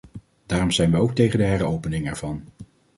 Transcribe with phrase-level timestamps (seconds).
[0.45, 2.43] Daarom zijn wij ook tegen de heropening ervan.